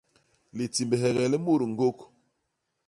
Litimhege 0.55 1.25
li 1.31 1.37
mut 1.43 1.61
ñgôk. 1.71 1.99